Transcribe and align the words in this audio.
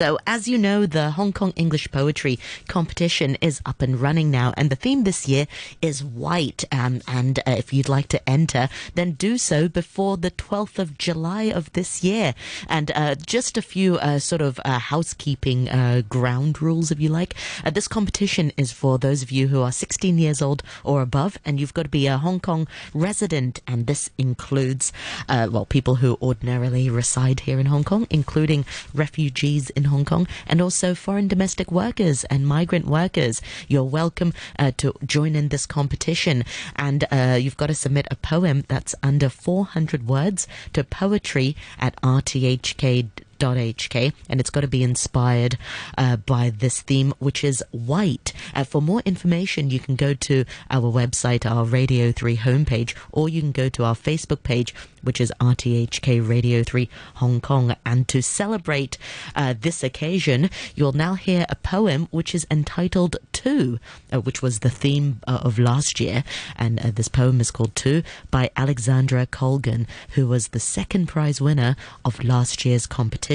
So, 0.00 0.18
as 0.26 0.48
you 0.48 0.56
know, 0.56 0.86
the 0.86 1.10
Hong 1.10 1.30
Kong 1.30 1.52
English 1.56 1.90
Poetry 1.90 2.38
competition 2.68 3.36
is 3.42 3.60
up 3.66 3.82
and 3.82 4.00
running 4.00 4.30
now, 4.30 4.54
and 4.56 4.70
the 4.70 4.74
theme 4.74 5.04
this 5.04 5.28
year 5.28 5.46
is 5.82 6.02
white. 6.02 6.64
Um, 6.72 7.02
and 7.06 7.38
uh, 7.40 7.56
if 7.58 7.74
you'd 7.74 7.90
like 7.90 8.08
to 8.08 8.26
enter, 8.26 8.70
then 8.94 9.12
do 9.12 9.36
so 9.36 9.68
before 9.68 10.16
the 10.16 10.30
12th 10.30 10.78
of 10.78 10.96
July 10.96 11.42
of 11.42 11.70
this 11.74 12.02
year. 12.02 12.34
And 12.66 12.90
uh, 12.92 13.14
just 13.14 13.58
a 13.58 13.62
few 13.62 13.96
uh, 13.98 14.20
sort 14.20 14.40
of 14.40 14.58
uh, 14.64 14.78
housekeeping 14.78 15.68
uh, 15.68 16.00
ground 16.08 16.62
rules, 16.62 16.90
if 16.90 16.98
you 16.98 17.10
like. 17.10 17.34
Uh, 17.62 17.68
this 17.68 17.86
competition 17.86 18.52
is 18.56 18.72
for 18.72 18.96
those 18.96 19.22
of 19.22 19.30
you 19.30 19.48
who 19.48 19.60
are 19.60 19.70
16 19.70 20.16
years 20.16 20.40
old 20.40 20.62
or 20.82 21.02
above, 21.02 21.36
and 21.44 21.60
you've 21.60 21.74
got 21.74 21.82
to 21.82 21.90
be 21.90 22.06
a 22.06 22.16
Hong 22.16 22.40
Kong 22.40 22.66
resident, 22.94 23.60
and 23.66 23.86
this 23.86 24.08
includes, 24.16 24.94
well, 25.28 25.66
people 25.66 25.96
who 25.96 26.16
ordinarily 26.22 26.88
reside 26.88 27.40
here 27.40 27.60
in 27.60 27.66
Hong 27.66 27.84
Kong, 27.84 28.06
including 28.08 28.64
refugees 28.94 29.68
in 29.68 29.89
Hong 29.90 30.04
Kong 30.04 30.26
and 30.46 30.60
also 30.60 30.94
foreign 30.94 31.28
domestic 31.28 31.70
workers 31.70 32.24
and 32.24 32.46
migrant 32.46 32.86
workers. 32.86 33.42
You're 33.68 33.84
welcome 33.84 34.32
uh, 34.58 34.72
to 34.78 34.94
join 35.04 35.36
in 35.36 35.48
this 35.48 35.66
competition. 35.66 36.44
And 36.76 37.04
uh, 37.10 37.38
you've 37.40 37.56
got 37.56 37.66
to 37.66 37.74
submit 37.74 38.06
a 38.10 38.16
poem 38.16 38.64
that's 38.68 38.94
under 39.02 39.28
400 39.28 40.06
words 40.06 40.48
to 40.72 40.82
poetry 40.84 41.56
at 41.78 42.00
rthk 42.02 43.08
HK, 43.40 44.12
and 44.28 44.40
it's 44.40 44.50
got 44.50 44.60
to 44.60 44.68
be 44.68 44.82
inspired 44.82 45.56
uh, 45.96 46.16
by 46.16 46.50
this 46.50 46.82
theme, 46.82 47.14
which 47.18 47.42
is 47.42 47.64
white. 47.70 48.32
Uh, 48.54 48.64
for 48.64 48.82
more 48.82 49.02
information, 49.04 49.70
you 49.70 49.80
can 49.80 49.96
go 49.96 50.14
to 50.14 50.44
our 50.70 50.92
website, 50.92 51.50
our 51.50 51.64
Radio 51.64 52.12
3 52.12 52.36
homepage, 52.36 52.94
or 53.12 53.28
you 53.28 53.40
can 53.40 53.52
go 53.52 53.68
to 53.68 53.84
our 53.84 53.94
Facebook 53.94 54.42
page, 54.42 54.74
which 55.02 55.20
is 55.20 55.32
RTHK 55.40 56.26
Radio 56.26 56.62
3 56.62 56.88
Hong 57.16 57.40
Kong. 57.40 57.74
And 57.86 58.06
to 58.08 58.22
celebrate 58.22 58.98
uh, 59.34 59.54
this 59.58 59.82
occasion, 59.82 60.50
you'll 60.74 60.92
now 60.92 61.14
hear 61.14 61.46
a 61.48 61.56
poem 61.56 62.08
which 62.10 62.34
is 62.34 62.46
entitled 62.50 63.16
Two, 63.32 63.78
uh, 64.12 64.20
which 64.20 64.42
was 64.42 64.58
the 64.58 64.68
theme 64.68 65.20
uh, 65.26 65.38
of 65.42 65.58
last 65.58 65.98
year. 65.98 66.24
And 66.56 66.78
uh, 66.80 66.90
this 66.94 67.08
poem 67.08 67.40
is 67.40 67.50
called 67.50 67.74
Two 67.74 68.02
by 68.30 68.50
Alexandra 68.56 69.24
Colgan, 69.26 69.86
who 70.10 70.26
was 70.28 70.48
the 70.48 70.60
second 70.60 71.06
prize 71.06 71.40
winner 71.40 71.76
of 72.04 72.22
last 72.22 72.64
year's 72.66 72.86
competition. 72.86 73.29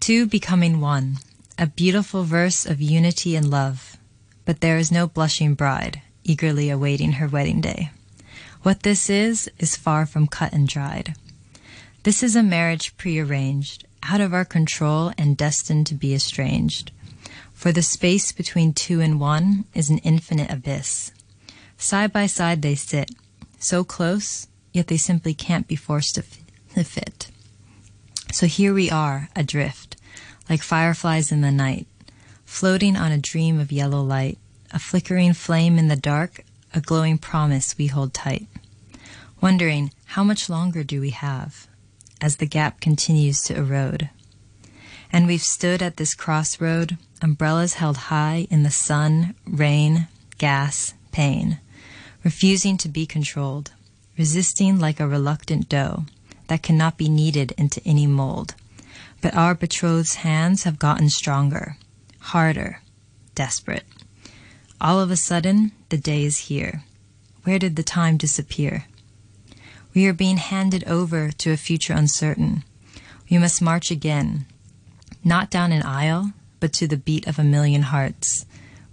Two 0.00 0.26
becoming 0.26 0.80
one, 0.80 1.18
a 1.58 1.66
beautiful 1.66 2.24
verse 2.24 2.64
of 2.64 2.80
unity 2.80 3.36
and 3.36 3.50
love. 3.50 3.96
But 4.44 4.60
there 4.60 4.78
is 4.78 4.90
no 4.90 5.06
blushing 5.06 5.54
bride 5.54 6.02
eagerly 6.24 6.70
awaiting 6.70 7.12
her 7.12 7.28
wedding 7.28 7.60
day. 7.60 7.90
What 8.62 8.82
this 8.82 9.10
is, 9.10 9.50
is 9.58 9.76
far 9.76 10.06
from 10.06 10.26
cut 10.26 10.52
and 10.52 10.68
dried. 10.68 11.14
This 12.02 12.22
is 12.22 12.36
a 12.36 12.42
marriage 12.42 12.96
prearranged, 12.96 13.84
out 14.02 14.20
of 14.20 14.32
our 14.32 14.44
control 14.44 15.12
and 15.18 15.36
destined 15.36 15.86
to 15.88 15.94
be 15.94 16.14
estranged. 16.14 16.92
For 17.52 17.72
the 17.72 17.82
space 17.82 18.32
between 18.32 18.72
two 18.72 19.00
and 19.00 19.20
one 19.20 19.64
is 19.74 19.90
an 19.90 19.98
infinite 19.98 20.50
abyss. 20.50 21.12
Side 21.76 22.12
by 22.12 22.26
side 22.26 22.62
they 22.62 22.74
sit, 22.74 23.10
so 23.58 23.84
close, 23.84 24.46
yet 24.72 24.86
they 24.86 24.96
simply 24.96 25.34
can't 25.34 25.68
be 25.68 25.76
forced 25.76 26.14
to 26.14 26.22
fit. 26.22 27.30
So 28.40 28.46
here 28.46 28.72
we 28.72 28.90
are, 28.90 29.28
adrift, 29.36 29.98
like 30.48 30.62
fireflies 30.62 31.30
in 31.30 31.42
the 31.42 31.50
night, 31.50 31.86
floating 32.46 32.96
on 32.96 33.12
a 33.12 33.18
dream 33.18 33.60
of 33.60 33.70
yellow 33.70 34.00
light, 34.00 34.38
a 34.70 34.78
flickering 34.78 35.34
flame 35.34 35.78
in 35.78 35.88
the 35.88 35.94
dark, 35.94 36.42
a 36.72 36.80
glowing 36.80 37.18
promise 37.18 37.76
we 37.76 37.88
hold 37.88 38.14
tight, 38.14 38.46
wondering 39.42 39.92
how 40.16 40.24
much 40.24 40.48
longer 40.48 40.82
do 40.82 41.02
we 41.02 41.10
have 41.10 41.68
as 42.22 42.36
the 42.36 42.46
gap 42.46 42.80
continues 42.80 43.42
to 43.42 43.54
erode. 43.54 44.08
And 45.12 45.26
we've 45.26 45.42
stood 45.42 45.82
at 45.82 45.98
this 45.98 46.14
crossroad, 46.14 46.96
umbrellas 47.20 47.74
held 47.74 48.08
high 48.08 48.46
in 48.50 48.62
the 48.62 48.70
sun, 48.70 49.34
rain, 49.44 50.08
gas, 50.38 50.94
pain, 51.12 51.60
refusing 52.24 52.78
to 52.78 52.88
be 52.88 53.04
controlled, 53.04 53.72
resisting 54.16 54.78
like 54.78 54.98
a 54.98 55.06
reluctant 55.06 55.68
dough 55.68 56.06
that 56.50 56.64
cannot 56.64 56.98
be 56.98 57.08
kneaded 57.08 57.52
into 57.56 57.80
any 57.86 58.08
mold. 58.08 58.56
But 59.22 59.36
our 59.36 59.54
betrothed's 59.54 60.16
hands 60.16 60.64
have 60.64 60.80
gotten 60.80 61.08
stronger, 61.08 61.76
harder, 62.18 62.80
desperate. 63.36 63.84
All 64.80 64.98
of 64.98 65.12
a 65.12 65.16
sudden, 65.16 65.70
the 65.90 65.96
day 65.96 66.24
is 66.24 66.48
here. 66.50 66.82
Where 67.44 67.60
did 67.60 67.76
the 67.76 67.84
time 67.84 68.16
disappear? 68.16 68.86
We 69.94 70.08
are 70.08 70.12
being 70.12 70.38
handed 70.38 70.82
over 70.88 71.30
to 71.30 71.52
a 71.52 71.56
future 71.56 71.92
uncertain. 71.92 72.64
We 73.30 73.38
must 73.38 73.62
march 73.62 73.92
again, 73.92 74.46
not 75.22 75.50
down 75.50 75.70
an 75.70 75.84
aisle, 75.84 76.32
but 76.58 76.72
to 76.72 76.88
the 76.88 76.96
beat 76.96 77.28
of 77.28 77.38
a 77.38 77.44
million 77.44 77.82
hearts. 77.82 78.44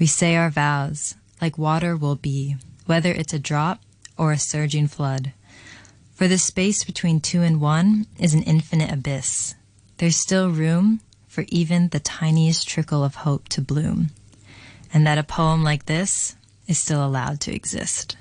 We 0.00 0.06
say 0.06 0.34
our 0.34 0.50
vows, 0.50 1.14
like 1.40 1.56
water 1.56 1.96
will 1.96 2.16
be, 2.16 2.56
whether 2.86 3.12
it's 3.12 3.32
a 3.32 3.38
drop 3.38 3.80
or 4.18 4.32
a 4.32 4.38
surging 4.38 4.88
flood. 4.88 5.32
For 6.14 6.28
the 6.28 6.38
space 6.38 6.84
between 6.84 7.20
two 7.20 7.42
and 7.42 7.60
one 7.60 8.06
is 8.18 8.34
an 8.34 8.44
infinite 8.44 8.92
abyss. 8.92 9.56
There's 9.96 10.14
still 10.14 10.48
room 10.48 11.00
for 11.26 11.44
even 11.48 11.88
the 11.88 11.98
tiniest 11.98 12.68
trickle 12.68 13.02
of 13.02 13.16
hope 13.16 13.48
to 13.50 13.60
bloom, 13.60 14.10
and 14.92 15.04
that 15.06 15.18
a 15.18 15.24
poem 15.24 15.64
like 15.64 15.86
this 15.86 16.36
is 16.68 16.78
still 16.78 17.04
allowed 17.04 17.40
to 17.40 17.54
exist. 17.54 18.16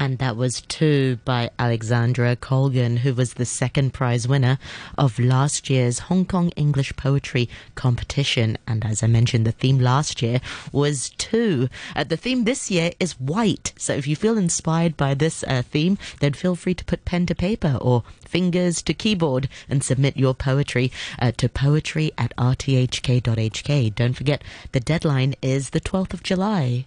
And 0.00 0.16
that 0.16 0.34
was 0.34 0.62
Two 0.62 1.18
by 1.26 1.50
Alexandra 1.58 2.34
Colgan, 2.34 2.96
who 2.96 3.12
was 3.12 3.34
the 3.34 3.44
second 3.44 3.92
prize 3.92 4.26
winner 4.26 4.58
of 4.96 5.18
last 5.18 5.68
year's 5.68 5.98
Hong 5.98 6.24
Kong 6.24 6.48
English 6.56 6.96
Poetry 6.96 7.50
competition. 7.74 8.56
And 8.66 8.86
as 8.86 9.02
I 9.02 9.08
mentioned, 9.08 9.46
the 9.46 9.52
theme 9.52 9.78
last 9.78 10.22
year 10.22 10.40
was 10.72 11.10
Two. 11.18 11.68
Uh, 11.94 12.04
the 12.04 12.16
theme 12.16 12.44
this 12.44 12.70
year 12.70 12.92
is 12.98 13.20
white. 13.20 13.74
So 13.76 13.92
if 13.92 14.06
you 14.06 14.16
feel 14.16 14.38
inspired 14.38 14.96
by 14.96 15.12
this 15.12 15.44
uh, 15.44 15.60
theme, 15.60 15.98
then 16.20 16.32
feel 16.32 16.56
free 16.56 16.74
to 16.74 16.84
put 16.86 17.04
pen 17.04 17.26
to 17.26 17.34
paper 17.34 17.76
or 17.78 18.02
fingers 18.24 18.80
to 18.84 18.94
keyboard 18.94 19.50
and 19.68 19.84
submit 19.84 20.16
your 20.16 20.32
poetry 20.32 20.90
uh, 21.18 21.32
to 21.32 21.46
poetry 21.46 22.10
at 22.16 22.34
rthk.hk. 22.36 23.94
Don't 23.94 24.14
forget, 24.14 24.42
the 24.72 24.80
deadline 24.80 25.34
is 25.42 25.70
the 25.70 25.80
12th 25.80 26.14
of 26.14 26.22
July. 26.22 26.86